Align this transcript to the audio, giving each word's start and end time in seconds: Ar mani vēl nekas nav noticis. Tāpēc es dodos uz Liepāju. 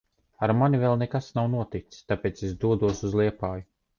Ar 0.45 0.53
mani 0.61 0.79
vēl 0.83 0.95
nekas 1.01 1.27
nav 1.41 1.51
noticis. 1.55 2.01
Tāpēc 2.13 2.43
es 2.49 2.57
dodos 2.65 3.05
uz 3.09 3.17
Liepāju. 3.23 3.67